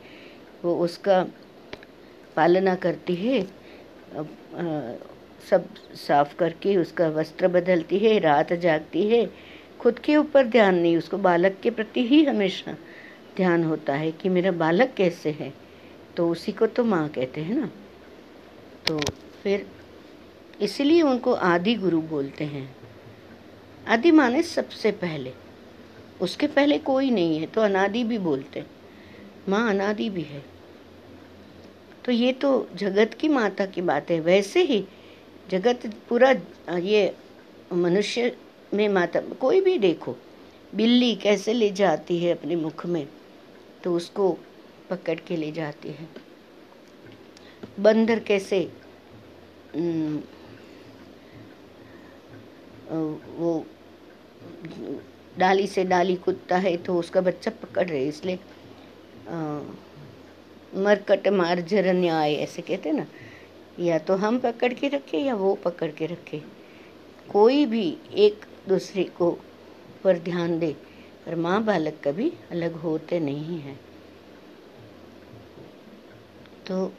वो 0.64 0.76
उसका 0.76 1.24
पालना 2.36 2.76
करती 2.76 3.16
है। 3.16 3.42
सब 5.50 5.66
साफ़ 5.98 6.36
करके 6.36 6.76
उसका 6.78 7.08
वस्त्र 7.10 7.48
बदलती 7.48 7.98
है, 8.00 8.18
रात 8.20 8.54
जागती 8.54 9.08
है। 9.08 9.26
खुद 9.80 10.00
के 10.00 10.16
ऊपर 10.18 10.46
ध्यान 10.46 10.76
नहीं, 10.76 10.98
उसको 10.98 11.18
बालक 11.18 11.58
के 11.64 11.70
प्रति 11.70 12.06
ही 12.08 12.24
हमेशा 12.24 12.76
ध्यान 13.38 13.64
होता 13.64 13.94
है 13.94 14.12
कि 14.12 14.30
मेरा 14.30 14.52
बालक 14.52 14.94
कैसे 14.98 15.32
है। 15.32 15.54
तो 16.18 16.30
उसी 16.30 16.52
को 16.52 16.68
तो 16.68 16.84
माँ 16.84 17.08
कहते 17.10 17.42
हैं 17.42 17.56
ना। 17.56 17.70
तो 18.88 19.00
फिर 19.44 19.66
इसलिए 20.62 21.02
उनको 21.02 21.34
आदि 21.34 21.76
गुरु 21.76 22.02
बोलते 22.02 22.44
हैं। 22.44 22.70
आदि 23.88 24.12
माने 24.12 24.42
सबसे 24.44 24.92
पहले। 24.94 25.34
उसके 26.22 26.48
पहले 26.48 26.78
कोई 26.80 27.10
नहीं 27.12 27.40
है 27.40 27.46
तो 27.46 27.62
अनादि 27.62 28.04
भी 28.04 28.18
बोलते 28.20 28.60
हैं। 28.60 28.70
माँ 29.50 29.70
अनादि 29.70 30.10
भी 30.10 30.22
है। 30.22 30.44
तो 32.06 32.12
ये 32.12 32.32
तो 32.34 32.68
जगत 32.76 33.14
की 33.14 33.28
माता 33.30 33.66
की 33.66 33.82
बात 33.82 34.12
है। 34.12 34.20
वैसे 34.20 34.64
ही 34.64 34.84
जगत 35.50 35.86
पूरा, 36.10 36.32
ये 36.72 37.16
मनुष्य 37.74 38.36
में 38.74 38.88
माता, 38.90 39.20
कोई 39.22 39.62
भी 39.62 39.78
देखो, 39.78 40.16
बिल्ली 40.76 41.16
कैसे 41.16 41.54
ले 41.54 41.70
जाती 41.72 42.18
है 42.20 42.32
अपने 42.32 42.56
मुख 42.56 42.86
में 42.86 43.08
तो 43.84 43.96
उसको 43.96 44.32
पकड़ 44.90 45.20
के 45.20 45.36
ले 45.38 45.52
जाती 45.52 45.90
है। 45.90 46.08
बंदर 47.80 48.20
कैसे 48.20 48.60
वो 52.90 53.66
डाली 55.38 55.68
से 55.68 55.84
डाली 55.84 56.16
कूदता 56.16 56.58
है 56.58 56.76
तो 56.78 56.98
उसका 57.00 57.22
बच्चा 57.22 57.52
पकड़ 57.62 57.88
रहे 57.88 58.06
इसलिए 58.08 58.40
मरकट 60.76 61.28
मार 61.28 61.60
जरन्य 61.62 62.08
आए, 62.08 62.34
ऐसे 62.36 62.62
कहते 62.62 62.92
ना। 62.92 63.06
या 63.80 63.98
तो 64.00 64.16
हम 64.16 64.38
पकड़ 64.40 64.74
के 64.74 64.88
रखें 64.88 65.20
या 65.20 65.36
वो 65.36 65.54
पकड़ 65.56 65.92
के 65.92 66.06
रखे। 66.06 66.42
कोई 67.30 67.66
भी 67.66 67.86
एक 68.16 68.46
दूसरे 68.68 69.04
को 69.18 69.32
पर 70.04 70.18
ध्यान 70.20 70.58
दे, 70.60 70.72
पर 71.26 71.36
माँ 71.36 71.64
बालक 71.64 72.00
कभी 72.04 72.32
अलग 72.52 72.74
होते 72.76 73.20
नहीं 73.20 73.60
हैं। 73.60 73.80
तो 76.68 76.92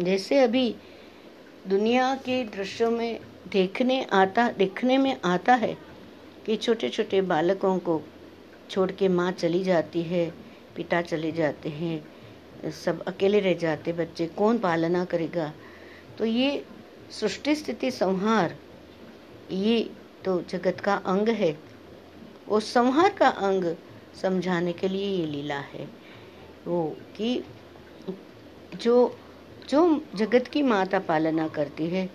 जैसे 0.00 0.38
अभी 0.38 0.74
दुनिया 1.68 2.14
के 2.16 2.42
दृश्यों 2.46 2.90
में 2.90 3.20
देखने 3.52 4.02
आता, 4.04 4.48
देखने 4.50 4.98
में 4.98 5.16
आता 5.24 5.54
है 5.54 5.76
कि 6.48 6.56
छोटे 6.56 6.88
छोटे 6.88 7.20
बालकों 7.20 7.78
को 7.78 8.00
छोड़ 8.70 8.90
के 8.92 9.08
माँ 9.08 9.32
चली 9.32 9.62
जाती 9.64 10.02
है, 10.02 10.30
पिता 10.76 11.00
चले 11.02 11.32
जाते 11.32 11.68
हैं, 11.68 12.70
सब 12.70 13.02
अकेले 13.02 13.40
रह 13.40 13.54
जाते 13.54 13.92
बच्चे, 13.92 14.26
कौन 14.26 14.58
पालना 14.58 15.04
करेगा? 15.04 15.52
तो 16.18 16.24
ये 16.24 16.64
सृष्टि 17.10 17.54
स्थिति 17.54 17.90
संहार, 17.90 18.56
ये 19.50 19.90
तो 20.24 20.40
जगत 20.42 20.80
का 20.80 20.94
अंग 20.94 21.28
है। 21.28 21.58
वो 22.48 22.60
संहार 22.60 23.12
का 23.12 23.28
अंग 23.28 23.74
समझाने 24.22 24.72
के 24.72 24.88
लिए 24.88 25.06
ये 25.06 25.26
लीला 25.26 25.58
है। 25.72 25.88
वो 26.66 26.96
कि 27.16 27.44
जो 28.80 29.18
जो 29.68 30.00
जगत 30.14 30.46
की 30.46 30.62
माता 30.62 30.98
पालना 30.98 31.48
करती 31.48 31.86
है 31.86 32.08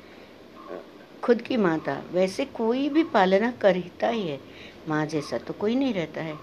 खुद 1.24 1.42
की 1.42 1.58
माता 1.58 2.01
वैसे 2.12 2.46
कोई 2.46 2.88
भी 2.89 3.03
पालना 3.03 3.51
करता 3.62 4.08
ही 4.08 4.27
है। 4.27 4.39
माँ 4.89 5.06
जैसा 5.06 5.38
तो 5.38 5.53
कोई 5.53 5.75
नहीं 5.75 5.94
रहता 5.94 6.22
है। 6.22 6.38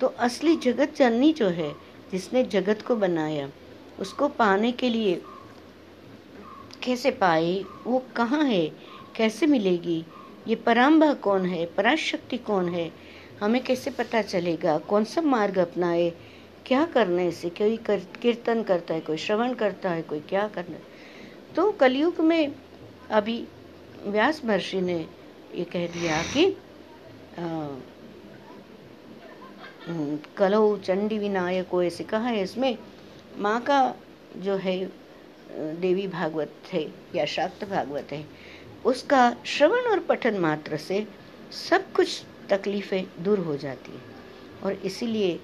तो 0.00 0.06
असली 0.06 0.56
जगत 0.56 0.94
जननी 0.96 1.32
जो 1.32 1.48
है 1.48 1.72
जिसने 2.12 2.42
जगत 2.44 2.82
को 2.82 2.96
बनाया 2.96 3.48
उसको 4.00 4.28
पाने 4.28 4.72
के 4.72 4.88
लिए 4.88 5.20
कैसे 6.82 7.10
पाए 7.10 7.64
वो 7.86 8.02
कहाँ 8.16 8.42
है 8.44 8.66
कैसे 9.16 9.46
मिलेगी 9.46 10.04
ये 10.48 10.54
पराम्बा 10.56 11.12
कौन 11.14 11.46
है 11.46 11.64
पराशक्ति 11.66 12.38
कौन 12.38 12.68
है 12.68 12.90
हमें 13.40 13.62
कैसे 13.64 13.90
पता 13.90 14.22
चलेगा 14.22 14.76
कौन 14.78 15.04
सा 15.04 15.20
मार्ग 15.22 15.58
अपनाए 15.58 16.12
क्या 16.66 16.84
करने 16.84 17.30
से 17.30 17.48
कोई 17.50 17.76
कर, 17.76 17.98
कीर्तन 18.22 18.62
करता 18.62 18.94
है 18.94 19.00
कोई 19.00 19.16
श्रवण 19.16 19.54
करता 19.54 19.90
है 19.90 20.02
कोई 20.02 20.20
क्या 20.20 20.46
करना 20.48 20.76
है। 20.76 20.82
तो 21.56 21.70
कलयुग 21.72 22.20
में 22.20 22.52
अभी 23.10 23.44
व्यास 24.06 24.40
महर्षि 24.44 24.80
ने 24.80 24.98
ये 25.54 25.64
कह 25.72 25.86
दिया 25.92 26.22
कि 26.32 26.44
कलो 30.38 30.76
चंडी 30.78 31.18
विनायक 31.18 31.74
ऐसे 31.84 32.04
कहा 32.04 32.28
है 32.28 32.42
इसमें, 32.42 32.76
माँ 33.38 33.60
का 33.60 33.94
जो 34.36 34.56
है 34.56 34.76
देवी 35.80 36.06
भागवत 36.08 36.52
है 36.72 36.82
या 37.14 37.24
शाक्त 37.26 37.64
भागवत 37.70 38.12
है, 38.12 38.24
उसका 38.84 39.36
श्रवण 39.46 39.90
और 39.90 40.00
पठन 40.00 40.38
मात्र 40.40 40.76
से 40.76 41.06
सब 41.68 41.92
कुछ 41.92 42.22
तकलीफ़ें 42.50 43.24
दूर 43.24 43.38
हो 43.38 43.56
जाती 43.56 43.92
है। 43.92 44.00
और 44.64 44.72
इसीलिए 44.84 45.38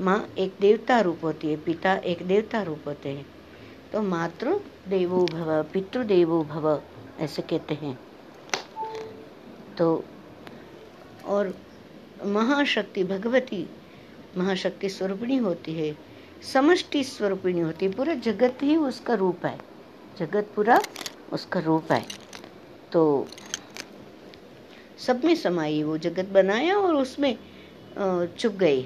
माँ 0.00 0.26
एक 0.38 0.54
देवता 0.60 1.00
रूप 1.00 1.24
होती 1.24 1.50
है, 1.50 1.56
पिता 1.56 1.94
एक 1.94 2.22
देवता 2.26 2.62
रूप 2.62 2.86
होते 2.86 3.08
हैं। 3.08 3.26
तो 3.92 4.02
मातृ 4.02 4.54
देवो 4.88 5.24
भव, 5.26 5.62
पितृदेवो 5.72 6.42
भव 6.44 6.74
ऐसे 7.22 7.42
कहते 7.42 7.74
हैं। 7.74 7.98
तो 9.78 10.04
और 11.26 11.54
महाशक्ति 12.26 13.04
भगवती, 13.04 13.66
महाशक्ति 14.36 14.88
स्वरूपिणी 14.88 15.36
होती 15.36 15.72
है, 15.74 15.96
समष्टि 16.52 17.02
स्वरूपिणी 17.04 17.60
होती 17.60 17.86
है, 17.86 17.92
पूरा 17.92 18.14
जगत 18.16 18.62
ही 18.62 18.76
उसका 18.78 19.14
रूप 19.14 19.46
है, 19.46 19.58
जगत 20.18 20.52
पूरा 20.56 20.80
उसका 21.32 21.60
रूप 21.60 21.92
है। 21.92 22.04
तो 22.92 23.26
सब 24.98 25.24
में 25.24 25.34
समाई, 25.34 25.82
वो 25.82 25.96
जगत 25.98 26.28
बनाया 26.32 26.76
और 26.76 26.94
उसमें 26.94 27.36
चुप 27.98 28.52
गई 28.52 28.82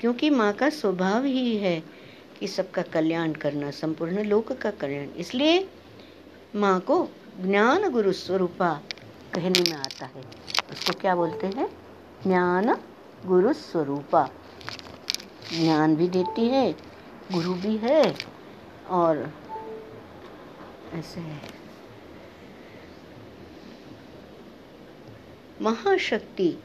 क्योंकि 0.00 0.30
माँ 0.30 0.52
का 0.52 0.68
स्वभाव 0.70 1.24
ही 1.24 1.56
है 1.56 1.82
कि 2.38 2.46
सबका 2.48 2.82
कल्याण 2.84 3.32
करना, 3.32 3.70
संपूर्ण 3.70 4.22
लोक 4.24 4.52
का 4.52 4.70
कल्याण। 4.72 5.08
इसलिए 5.16 5.68
माँ 6.56 6.78
को 6.80 7.02
ज्ञान 7.38 7.90
गुरु 7.90 8.12
स्वरूपा 8.12 8.82
कहने 9.34 9.60
में 9.60 9.76
आता 9.76 10.06
है। 10.06 10.20
उसको 10.70 11.00
क्या 11.00 11.14
बोलते 11.14 11.46
हैं? 11.46 11.68
ज्ञान 12.22 12.74
गुरु 13.26 13.52
स्वरूपा। 13.52 14.30
ज्ञान 15.52 15.96
भी 15.96 16.08
देती 16.08 16.48
है, 16.48 16.72
गुरु 17.32 17.54
भी 17.54 17.76
है, 17.76 18.14
और 18.88 19.34
ऐसे 20.92 21.20
महाशक्ति 25.60 26.62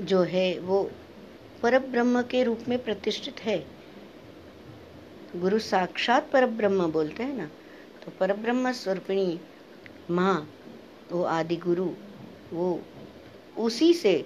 जो 0.00 0.22
है, 0.22 0.58
वो 0.58 0.90
पर 1.62 1.78
ब्रह्म 1.78 2.22
के 2.22 2.44
रूप 2.44 2.60
में 2.68 2.84
प्रतिष्ठित 2.84 3.40
है। 3.40 3.66
गुरु 5.36 5.58
साक्षात 5.58 6.30
पर 6.32 6.46
ब्रह्म 6.46 6.92
बोलते 6.92 7.22
हैं 7.22 7.34
ना? 7.34 7.50
तो 8.04 8.12
पर 8.20 8.32
ब्रह्म 8.32 8.72
स्वरूपिणी 8.72 9.38
माँ, 10.10 10.48
वो 11.12 11.22
आदि 11.24 11.56
गुरु, 11.56 11.88
वो 12.52 12.80
उसी 13.58 13.92
से, 13.94 14.24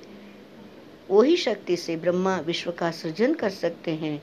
वही 1.10 1.36
शक्ति 1.36 1.76
से 1.76 1.96
ब्रह्मा 1.96 2.38
विश्व 2.40 2.70
का 2.70 2.90
सृजन 2.90 3.34
कर 3.34 3.50
सकते 3.50 3.90
हैं 3.94 4.20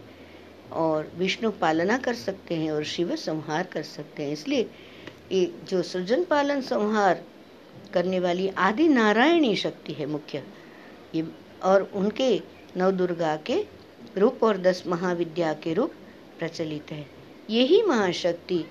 और 0.73 1.11
विष्णु 1.17 1.51
पालना 1.51 1.97
कर 1.97 2.13
सकते 2.13 2.55
हैं 2.55 2.71
और 2.71 2.83
शिव 2.83 3.15
संहार 3.15 3.67
कर 3.73 3.83
सकते 3.83 4.23
हैं। 4.23 4.31
इसलिए 4.33 4.69
ये 5.31 5.45
जो 5.69 5.81
सृजन 5.83 6.23
पालन 6.23 6.61
संहार 6.61 7.23
करने 7.93 8.19
वाली 8.19 8.47
आदि 8.59 8.87
नारायणी 8.87 9.55
शक्ति 9.55 9.93
है 9.93 10.05
मुख्य, 10.05 10.43
ये 11.15 11.27
और 11.63 11.89
उनके 11.95 12.35
नव 12.77 12.91
दुर्गा 12.91 13.35
के 13.45 13.63
रूप 14.17 14.43
और 14.43 14.57
दस 14.57 14.83
महाविद्या 14.87 15.53
के 15.53 15.73
रूप 15.73 15.93
प्रचलित 16.39 16.91
है। 16.91 17.05
यही 17.49 17.81
महाशक्ति 17.81 18.63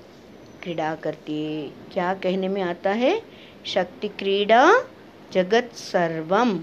क्रीड़ा 0.63 0.95
करती 0.95 1.45
है। 1.45 1.69
क्या 1.93 2.13
कहने 2.13 2.47
में 2.47 2.61
आता 2.61 2.89
है? 2.89 3.21
शक्ति 3.65 4.07
क्रीड़ा 4.07 4.73
जगत 5.31 5.71
सर्वम। 5.73 6.57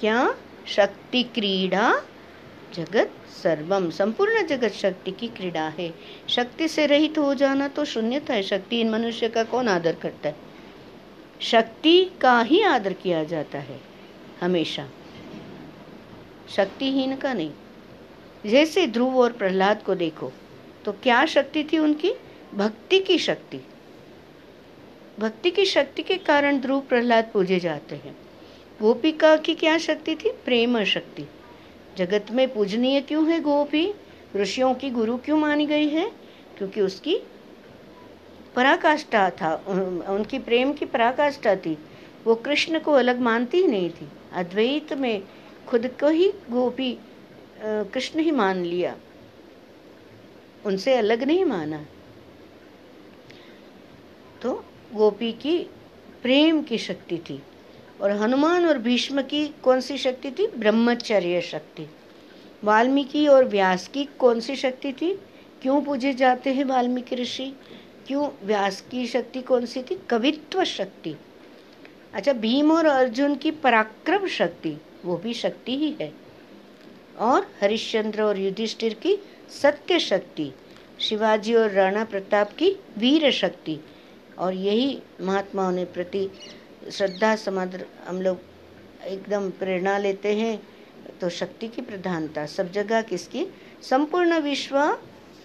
क्या? 0.00 0.34
शक्ति 0.66 1.22
क्रीड़ा 1.22 2.02
जगत 2.74 3.10
सर्वम। 3.42 3.90
संपूर्ण 3.90 4.46
जगत 4.46 4.72
शक्ति 4.72 5.10
की 5.10 5.28
क्रीड़ा 5.28 5.68
है। 5.68 5.94
शक्ति 6.28 6.68
से 6.68 6.86
रहित 6.86 7.18
हो 7.18 7.34
जाना 7.34 7.68
तो 7.68 7.84
शून्यता 7.84 8.34
है। 8.34 8.42
शक्ति 8.42 8.80
इन 8.80 8.90
मनुष्य 8.90 9.28
का 9.28 9.44
कौन 9.44 9.68
आदर 9.68 9.94
करता 9.94 10.28
है? 10.28 10.36
शक्ति 11.40 12.10
का 12.20 12.40
ही 12.40 12.62
आदर 12.62 12.92
किया 12.92 13.24
जाता 13.24 13.58
है। 13.58 13.80
हमेशा। 14.40 14.88
शक्तिहीन 16.50 17.16
का 17.16 17.32
नहीं। 17.34 17.50
जैसे 18.46 18.86
ध्रुव 18.86 19.18
और 19.18 19.32
प्रहलाद 19.32 19.82
को 19.82 19.94
देखो 19.94 20.32
तो 20.84 20.92
क्या 20.92 21.26
शक्ति 21.26 21.64
थी 21.64 21.78
उनकी? 21.78 22.12
भक्ति 22.54 22.98
की 22.98 23.18
शक्ति। 23.18 23.60
भक्ति 25.18 25.50
की 25.50 25.64
शक्ति 25.64 26.02
के 26.02 26.14
कारण 26.16 26.60
ध्रुव 26.60 26.80
प्रहलाद 26.80 27.30
पूजे 27.32 27.58
जाते 27.60 27.94
हैं। 27.94 28.16
गोपिका 28.80 29.36
की 29.36 29.54
क्या 29.54 29.78
शक्ति 29.78 30.14
थी? 30.14 30.30
प्रेम 30.44 30.84
शक्ति। 30.84 31.26
जगत 31.98 32.26
में 32.30 32.46
पूजनीय 32.54 33.00
क्यों 33.00 33.28
है 33.30 33.40
गोपी? 33.40 33.92
ऋषियों 34.36 34.74
की 34.74 34.90
गुरु 34.90 35.16
क्यों 35.16 35.38
मानी 35.38 35.66
गई 35.66 35.88
है? 35.88 36.10
क्योंकि 36.58 36.80
उसकी 36.80 37.16
पराकाष्ठा 38.56 39.28
था 39.30 39.54
उनकी 40.08 40.38
प्रेम 40.38 40.72
की 40.72 40.84
पराकाष्ठा 40.86 41.54
थी। 41.56 41.76
वो 42.24 42.34
कृष्ण 42.34 42.78
को 42.78 42.92
अलग 42.92 43.20
मानती 43.20 43.58
ही 43.58 43.66
नहीं 43.66 43.90
थी। 43.90 44.08
अद्वैत 44.32 44.92
में 44.92 45.22
खुद 45.68 45.86
को 46.00 46.08
ही 46.08 46.30
गोपी 46.50 46.96
कृष्ण 47.62 48.20
ही 48.20 48.30
मान 48.30 48.64
लिया। 48.64 48.96
उनसे 50.66 50.94
अलग 50.94 51.22
नहीं 51.22 51.44
माना। 51.44 51.84
तो 54.42 54.52
गोपी 54.94 55.32
की 55.32 55.58
प्रेम 56.22 56.62
की 56.62 56.78
शक्ति 56.78 57.18
थी। 57.18 57.42
और 58.00 58.10
हनुमान 58.10 58.66
और 58.66 58.78
भीष्म 58.78 59.22
की 59.22 59.48
कौन 59.48 59.80
सी 59.80 59.98
शक्ति 59.98 60.30
थी? 60.30 60.46
ब्रह्मचर्य 60.46 61.40
शक्ति। 61.40 61.86
वाल्मीकि 62.64 63.26
और 63.26 63.44
व्यास 63.44 63.88
की 63.88 64.04
कौन 64.04 64.40
सी 64.40 64.56
शक्ति 64.56 64.92
थी? 64.92 65.14
क्यों 65.62 65.82
पूजे 65.82 66.12
जाते 66.14 66.52
हैं 66.52 66.64
वाल्मीकि 66.64 67.16
ऋषि? 67.16 67.54
क्यों 68.06 68.46
व्यास 68.46 68.80
की 68.80 69.06
शक्ति 69.06 69.42
कौन 69.42 69.66
सी 69.66 69.82
थी? 69.82 69.98
कवित्व 70.08 70.64
शक्ति। 70.64 71.16
अच्छा 72.14 72.32
भीम 72.32 72.72
और 72.72 72.86
अर्जुन 72.86 73.34
की 73.34 73.50
पराक्रम 73.50 74.26
शक्ति, 74.26 74.76
वो 75.04 75.16
भी 75.16 75.34
शक्ति 75.34 75.76
ही 75.76 75.96
है। 76.00 76.12
और 77.18 77.46
हरिश्चंद्र 77.62 78.22
और 78.22 78.38
युधिष्ठिर 78.38 78.94
की 78.94 79.16
सत्य 79.62 79.98
शक्ति, 79.98 80.52
शिवाजी 81.00 81.54
और 81.54 81.70
राणा 81.70 82.04
प्रताप 82.04 82.52
की 82.52 82.70
वीर 82.98 83.30
शक्ति। 83.30 83.78
और 84.38 84.54
यही 84.54 85.02
महात्माओं 85.20 85.72
ने 85.72 85.84
प्रति 85.84 86.30
श्रद्धा 86.92 87.34
समाधि 87.36 87.78
हम 88.08 88.20
लोग 88.22 88.38
एकदम 89.06 89.48
प्रेरणा 89.50 89.96
लेते 89.98 90.34
हैं 90.34 90.60
तो 91.20 91.28
शक्ति 91.30 91.68
की 91.68 91.82
प्रधानता। 91.82 92.44
सब 92.46 92.70
जगह 92.72 93.02
किसकी? 93.02 93.44
संपूर्ण 93.82 94.38
विश्व 94.40 94.78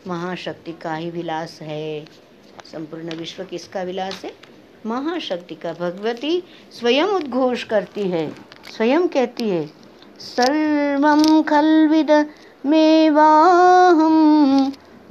महाशक्ति 0.07 0.71
का 0.73 0.93
ही 0.95 1.09
विलास 1.11 1.59
है। 1.61 2.05
संपूर्ण 2.71 3.15
विश्व 3.15 3.43
किसका 3.43 3.83
विलास 3.83 4.21
है? 4.25 4.31
महाशक्ति 4.85 5.55
का। 5.55 5.73
भगवती 5.73 6.43
स्वयं 6.71 7.07
उद्घोष 7.09 7.63
करती 7.63 8.07
है, 8.09 8.27
स्वयं 8.67 9.07
कहती 9.07 9.49
है, 9.49 9.65
सर्वं 10.19 11.43
खल्विद 11.43 12.11
मेवाहम 12.65 14.17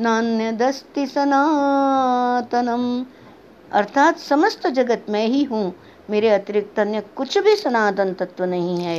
नान्यदस्ति 0.01 1.07
सनातनम। 1.07 2.85
अर्थात 3.73 4.19
समस्त 4.19 4.67
जगत 4.69 5.07
में 5.09 5.27
ही 5.27 5.43
हूँ 5.45 5.75
मेरे 6.13 6.29
अतिरिक्त 6.29 6.79
अन्य 6.79 7.01
कुछ 7.17 7.39
भी 7.39 7.55
सनातन 7.57 8.13
तत्व 8.13 8.45
नहीं 8.45 8.77
है। 8.79 8.99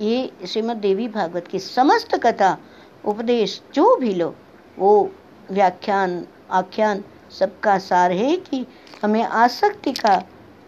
ये 0.00 0.46
श्रीमद 0.46 0.76
देवी 0.76 1.08
भागवत 1.08 1.46
की 1.46 1.58
समस्त 1.58 2.14
कथा, 2.16 2.56
उपदेश 3.04 3.60
जो 3.74 3.96
भी 3.96 4.14
लो, 4.14 4.34
वो 4.78 5.10
व्याख्यान, 5.50 6.24
आख्यान 6.50 7.02
सबका 7.30 7.78
सार 7.78 8.12
है 8.12 8.36
कि 8.36 8.66
हमें 9.02 9.22
आसक्ति 9.22 9.92
का 9.92 10.16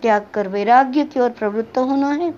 त्याग 0.03 0.27
कर 0.35 0.49
वैराग्य 0.49 1.05
की 1.05 1.21
ओर 1.21 1.31
प्रवृत्त 1.31 1.79
होना 1.79 2.11
है 2.13 2.35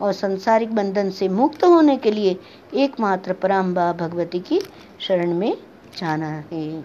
और 0.00 0.12
संसारिक 0.12 0.74
बंधन 0.74 1.10
से 1.10 1.28
मुक्त 1.28 1.64
होने 1.64 1.96
के 1.96 2.10
लिए 2.10 2.36
एकमात्र 2.74 3.32
पराम्बा 3.32 3.92
भगवती 3.92 4.40
की 4.40 4.60
शरण 5.00 5.34
में 5.34 5.56
जाना 5.98 6.28
है। 6.52 6.84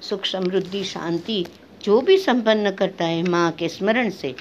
सुख 0.00 0.24
समृद्धि, 0.24 0.84
शांति 0.84 1.44
जो 1.82 2.00
भी 2.00 2.16
संपन्न 2.18 2.70
करता 2.70 3.04
है 3.04 3.22
माँ 3.22 3.50
के 3.52 3.68
स्मरण 3.68 4.10
से, 4.10 4.34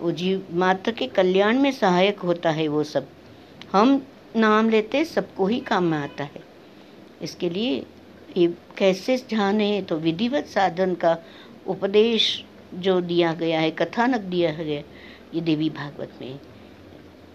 वो 0.00 0.10
जीव 0.12 0.46
मात्र 0.52 0.92
के 0.92 1.06
कल्याण 1.08 1.58
में 1.58 1.70
सहायक 1.72 2.20
होता 2.20 2.50
है 2.50 2.66
वो 2.68 2.82
सब। 2.84 3.08
हम 3.72 4.00
नाम 4.36 4.68
लेते 4.70 5.04
सबको 5.04 5.46
ही 5.46 5.60
काम 5.60 5.84
में 5.84 5.98
आता 5.98 6.24
है। 6.24 6.42
इसके 7.22 7.50
लिए 7.50 7.84
ये 8.36 8.46
कैसे 8.78 9.16
जाने 9.30 9.80
तो 9.82 9.96
विधिवत 9.98 10.46
साधन 10.46 10.94
का 10.94 11.16
उपदेश 11.66 12.44
जो 12.74 13.00
दिया 13.00 13.32
गया 13.34 13.60
है, 13.60 13.70
कथानक 13.70 14.20
दिया 14.20 14.50
गया, 14.52 14.82
ये 15.34 15.40
देवी 15.40 15.70
भागवत 15.70 16.12
में 16.20 16.38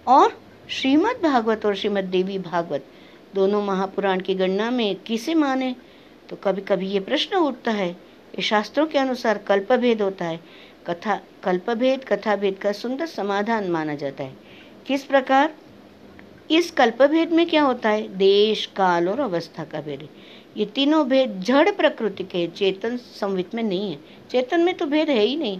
और 0.07 0.37
श्रीमद् 0.69 1.23
भागवत 1.23 1.65
और 1.65 1.75
श्रीमद् 1.75 2.11
देवी 2.11 2.37
भागवत 2.39 2.85
दोनों 3.35 3.61
महापुराण 3.63 4.19
की 4.19 4.35
गणना 4.35 4.69
में 4.71 4.95
किसे 4.97 5.33
माने 5.35 5.75
तो 6.29 6.35
कभी 6.35 6.61
कभी 6.61 6.87
ये 6.87 6.99
प्रश्न 6.99 7.37
उठता 7.37 7.71
है 7.71 7.95
शास्त्रों 8.39 8.85
के 8.85 8.97
अनुसार 8.97 9.37
कल्प 9.37 9.73
भेद 9.73 10.01
होता 10.01 10.25
है। 10.25 10.39
कथा, 10.87 11.21
कल्पभेद 11.43 12.03
कथा 12.03 12.35
भेद 12.35 12.57
का 12.57 12.71
सुंदर 12.71 13.05
समाधान 13.05 13.71
माना 13.71 13.95
जाता 13.95 14.23
है। 14.23 14.37
किस 14.87 15.03
प्रकार? 15.03 15.53
इस 16.51 16.71
कल्पभेद 16.71 17.31
में 17.31 17.49
क्या 17.49 17.63
होता 17.63 17.89
है? 17.89 18.17
देश, 18.17 18.65
काल 18.65 19.09
और 19.09 19.19
अवस्था 19.19 19.63
का 19.63 19.81
भेद 19.81 20.09
ये 20.57 20.65
तीनों 20.65 21.09
भेद 21.09 21.39
जड़ 21.39 21.71
प्रकृति 21.71 22.23
के 22.23 22.47
चेतन 22.47 22.97
संवित 22.97 23.55
में 23.55 23.63
नहीं 23.63 23.91
है। 23.91 23.99
चेतन 24.31 24.61
में 24.61 24.73
तो 24.73 24.85
भेद 24.85 25.09
है 25.09 25.19
ही 25.19 25.35
नहीं। 25.35 25.59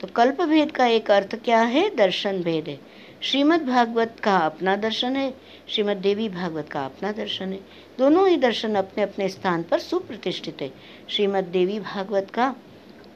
तो 0.00 0.06
कल्प 0.06 0.42
भेद 0.42 0.70
का 0.70 0.86
एक 0.86 1.10
अर्थ 1.10 1.36
क्या 1.44 1.60
है? 1.60 1.96
दर्शन 1.96 2.42
भेद 2.42 2.68
है। 2.68 2.80
श्रीमद् 3.20 3.66
भागवत 3.66 4.16
का 4.22 4.36
अपना 4.36 4.76
दर्शन 4.76 5.16
है। 5.16 5.34
श्रीमद् 5.68 5.98
देवी 5.98 6.28
भागवत 6.28 6.68
का 6.68 6.84
अपना 6.84 7.12
दर्शन 7.12 7.52
है। 7.52 7.60
दोनों 7.98 8.28
ही 8.28 8.36
दर्शन 8.36 8.74
अपने 8.74 9.02
अपने 9.02 9.28
स्थान 9.28 9.62
पर 9.62 9.78
सुप्रतिष्ठित 9.78 10.62
है। 10.62 10.72
श्रीमद् 11.10 11.52
देवी 11.52 11.78
भागवत 11.80 12.30
का 12.34 12.54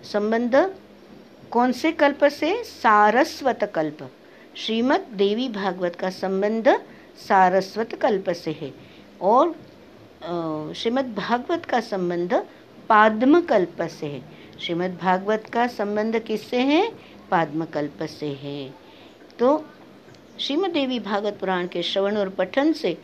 संबंध, 0.03 0.55
कौन 1.51 1.73
से 1.73 1.91
कल्प 1.93 2.25
से? 2.25 2.63
सारस्वत 2.65 3.65
कल्प। 3.75 4.11
श्रीमद् 4.57 5.17
देवी 5.17 5.49
भागवत 5.49 5.97
का 5.97 6.11
संबंध 6.11 6.69
सारस्वत 7.29 7.95
कल्प 7.95 8.31
से 8.31 8.53
है। 8.53 8.73
और 9.21 9.53
श्रीमद् 10.75 11.15
भागवत 11.15 11.65
का 11.65 11.81
संबंध 11.81 12.35
पाद्म 12.89 13.41
कल्प 13.41 13.83
से 13.83 14.07
है। 14.07 14.23
श्रीमद् 14.61 14.97
भागवत 14.99 15.45
का 15.53 15.67
संबंध 15.67 16.19
किससे 16.19 16.61
है? 16.63 16.91
पाद्म 17.31 17.65
कल्प 17.65 18.03
से 18.03 18.29
है। 18.43 18.75
तो 19.39 19.65
श्रीमद 20.39 20.71
देवी 20.71 20.99
भागवत 21.01 21.37
पुराण 21.41 21.67
के 21.67 21.83
श्रवण 21.83 22.17
और 22.17 22.29
पठन 22.29 22.73
से 22.73 22.99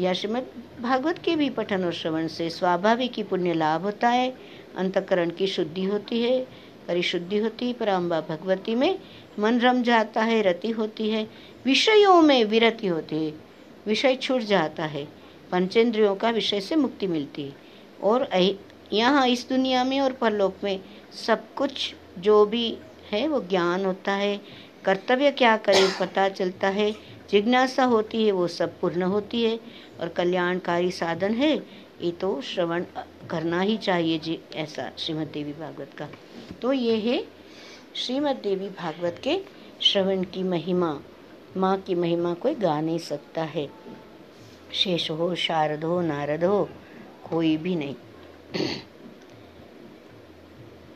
या 0.00 0.12
श्रीमद 0.12 0.46
भागवत 0.80 1.18
के 1.18 1.34
भी 1.36 1.48
पठन 1.50 1.84
और 1.84 1.92
श्रवण 1.92 2.26
से 2.28 2.48
स्वाभाविक 2.50 3.12
ही 3.16 3.22
पुण्य 3.22 3.54
लाभ 3.54 3.82
होता 3.82 4.08
है, 4.08 4.32
अंतकरण 4.76 5.30
की 5.30 5.46
शुद्धि 5.46 5.84
होती 5.84 6.22
है, 6.22 6.40
परिशुद्धि 6.88 7.38
होती 7.38 7.66
है, 7.66 7.72
पराम्बा 7.72 8.20
भगवती 8.20 8.74
में 8.74 8.98
मन 9.38 9.58
रम 9.60 9.82
जाता 9.82 10.22
है, 10.22 10.40
रति 10.42 10.70
होती 10.70 11.10
है, 11.10 11.28
विषयों 11.64 12.20
में 12.22 12.44
विरति 12.44 12.86
होती 12.86 13.24
है, 13.24 13.34
विषय 13.86 14.16
छूट 14.16 14.42
जाता 14.42 14.84
है, 14.84 15.04
पंचेंद्रियों 15.52 16.14
का 16.14 16.30
विषय 16.30 16.60
से 16.60 16.76
मुक्ति 16.76 17.06
मिलती 17.06 17.42
है। 17.42 17.54
और 18.02 18.28
यहाँ 18.92 19.26
इस 19.28 19.48
दुनिया 19.48 19.84
में 19.84 20.00
और 20.00 20.12
परलोक 20.12 20.56
में 20.64 20.80
सब 21.26 21.54
कुछ 21.54 21.94
जो 22.18 22.44
भी 22.46 22.76
है 23.10 23.26
वो 23.28 23.40
ज्ञान 23.40 23.84
होता 23.84 24.12
है, 24.12 24.40
कर्तव्य 24.84 25.30
क्या 25.30 25.56
करें 25.56 25.88
पता 26.00 26.28
चलता 26.28 26.68
है, 26.68 26.92
जिज्ञासा 27.30 27.84
होती 27.84 28.24
है 28.24 28.32
वो 28.32 28.46
सब 28.48 28.80
पूर्ण 28.80 29.02
होती 29.02 29.42
है 29.44 29.58
और 30.00 30.08
कल्याणकारी 30.08 30.90
साधन 30.90 31.34
है, 31.34 31.56
ये 32.00 32.10
तो 32.12 32.40
श्रवण 32.40 32.84
करना 33.30 33.60
ही 33.60 33.76
चाहिए 33.76 34.18
जी, 34.18 34.40
ऐसा 34.54 34.90
श्रीमद 34.98 35.26
देवी 35.26 35.52
भागवत 35.52 35.90
का। 35.98 36.08
तो 36.62 36.72
ये 36.72 36.96
है 36.96 37.24
श्रीमद 37.94 38.36
देवी 38.36 38.68
भागवत 38.68 39.20
के 39.24 39.40
श्रवण 39.80 40.22
की 40.22 40.42
महिमा, 40.42 41.00
माँ 41.56 41.80
की 41.80 41.94
महिमा 41.94 42.34
कोई 42.34 42.54
गा 42.54 42.80
नहीं 42.80 42.98
सकता 42.98 43.42
है। 43.42 43.68
शेष 44.72 45.10
हो, 45.10 45.34
शारद 45.34 45.84
हो, 45.84 46.00
नारद 46.00 46.44
हो, 46.44 46.68
कोई 47.30 47.56
भी 47.56 47.74
नहीं। 47.76 47.94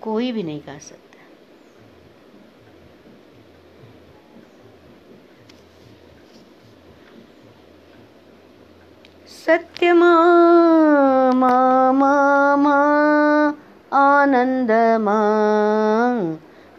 कोई 0.03 0.33
भी 0.33 0.43
नहीं 0.43 0.61
गा 0.61 0.79
सकता। 0.79 1.04
सत्यमा 9.47 10.11
मा 11.41 11.57
मा 11.93 12.13
मा 12.57 12.77
आनंद 13.93 14.71
मा 15.01 15.17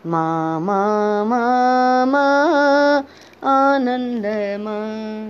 मा 0.05 0.23
मा 0.59 1.39
मा 2.13 2.23
आनंद 3.51 4.25
मा 4.65 4.77